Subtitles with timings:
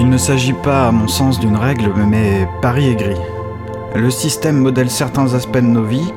[0.00, 3.20] Il ne s'agit pas, à mon sens, d'une règle, mais Paris est gris.
[3.96, 6.12] Le système modèle certains aspects de nos vies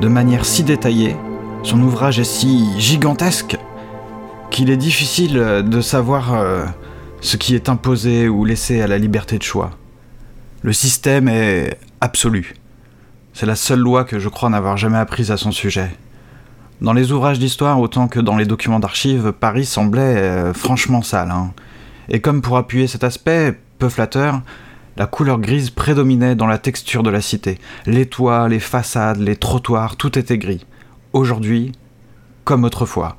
[0.00, 1.16] de manière si détaillée,
[1.62, 3.56] son ouvrage est si gigantesque,
[4.50, 5.34] qu'il est difficile
[5.66, 6.64] de savoir euh,
[7.20, 9.70] ce qui est imposé ou laissé à la liberté de choix.
[10.62, 12.54] Le système est absolu.
[13.32, 15.90] C'est la seule loi que je crois n'avoir jamais apprise à son sujet.
[16.80, 21.30] Dans les ouvrages d'histoire autant que dans les documents d'archives, Paris semblait euh, franchement sale.
[21.32, 21.52] hein.
[22.08, 24.42] Et comme pour appuyer cet aspect, peu flatteur,
[24.96, 27.58] la couleur grise prédominait dans la texture de la cité.
[27.86, 30.66] Les toits, les façades, les trottoirs, tout était gris.
[31.12, 31.72] Aujourd'hui,
[32.44, 33.16] comme autrefois.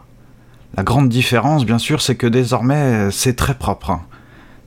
[0.78, 4.00] La grande différence, bien sûr, c'est que désormais, c'est très propre.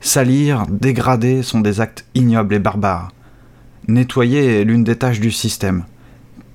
[0.00, 3.10] Salir, dégrader sont des actes ignobles et barbares.
[3.88, 5.84] Nettoyer est l'une des tâches du système.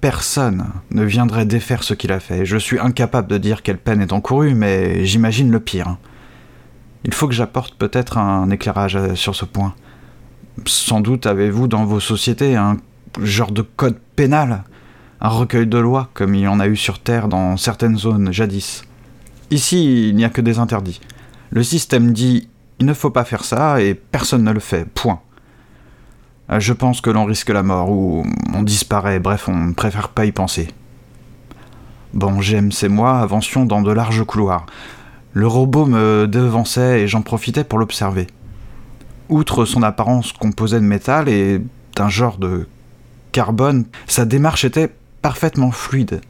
[0.02, 2.46] Personne ne viendrait défaire ce qu'il a fait.
[2.46, 5.98] Je suis incapable de dire quelle peine est encourue, mais j'imagine le pire.
[7.06, 9.74] Il faut que j'apporte peut-être un éclairage euh, sur ce point.
[10.66, 12.78] Sans doute avez-vous dans vos sociétés un
[13.22, 14.64] genre de code pénal,
[15.20, 18.32] un recueil de lois comme il y en a eu sur Terre dans certaines zones
[18.32, 18.84] jadis.
[19.52, 21.02] Ici, il n'y a que des interdits.
[21.50, 22.48] Le système dit
[22.80, 25.22] il ne faut pas faire ça et personne ne le fait, point.
[26.52, 30.10] Euh, Je pense que l'on risque la mort ou on disparaît, bref, on ne préfère
[30.10, 30.70] pas y penser.
[32.14, 34.66] Bon, James et moi avancions dans de larges couloirs.
[35.34, 38.28] Le robot me devançait et j'en profitais pour l'observer.
[39.30, 41.60] Outre son apparence composée de métal et
[41.96, 42.68] d'un genre de
[43.32, 46.22] carbone, sa démarche était parfaitement fluide.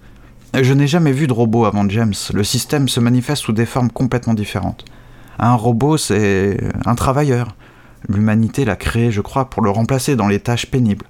[0.54, 2.14] Je n'ai jamais vu de robot avant James.
[2.34, 4.86] Le système se manifeste sous des formes complètement différentes.
[5.38, 7.56] Un robot, c'est un travailleur.
[8.08, 11.08] L'humanité l'a créé, je crois, pour le remplacer dans les tâches pénibles.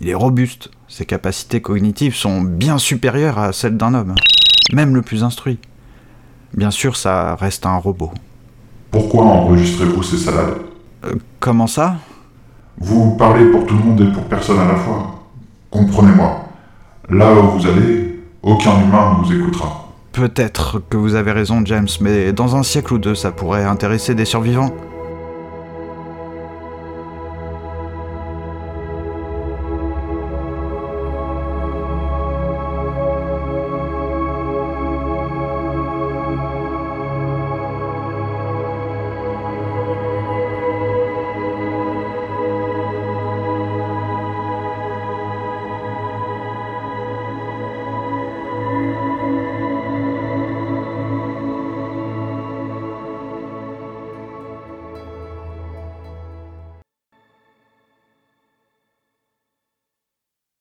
[0.00, 0.70] Il est robuste.
[0.88, 4.14] Ses capacités cognitives sont bien supérieures à celles d'un homme,
[4.72, 5.58] même le plus instruit.
[6.54, 8.10] Bien sûr, ça reste un robot.
[8.90, 10.54] Pourquoi enregistrez-vous ces salades
[11.04, 11.96] Euh, comment ça?
[12.78, 15.14] Vous parlez pour tout le monde et pour personne à la fois.
[15.70, 16.44] Comprenez-moi.
[17.10, 19.84] Là où vous allez, aucun humain ne vous écoutera.
[20.12, 24.14] Peut-être que vous avez raison, James, mais dans un siècle ou deux, ça pourrait intéresser
[24.14, 24.70] des survivants.